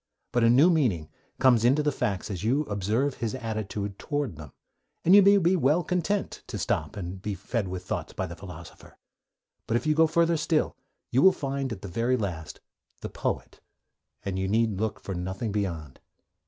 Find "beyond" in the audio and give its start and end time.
15.51-15.99